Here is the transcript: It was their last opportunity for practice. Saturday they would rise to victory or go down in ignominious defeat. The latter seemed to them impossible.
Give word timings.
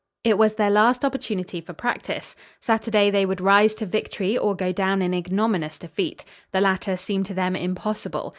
It 0.23 0.39
was 0.39 0.55
their 0.55 0.71
last 0.71 1.05
opportunity 1.05 1.61
for 1.61 1.73
practice. 1.73 2.35
Saturday 2.59 3.11
they 3.11 3.23
would 3.23 3.39
rise 3.39 3.75
to 3.75 3.85
victory 3.85 4.35
or 4.35 4.55
go 4.55 4.71
down 4.71 4.99
in 5.03 5.13
ignominious 5.13 5.77
defeat. 5.77 6.25
The 6.51 6.59
latter 6.59 6.97
seemed 6.97 7.27
to 7.27 7.35
them 7.35 7.55
impossible. 7.55 8.29